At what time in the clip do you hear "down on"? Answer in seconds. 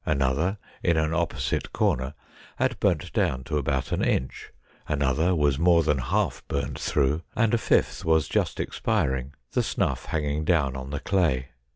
10.43-10.89